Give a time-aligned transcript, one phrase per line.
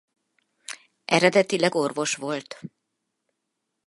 [1.05, 2.57] Eredetileg orvos volt.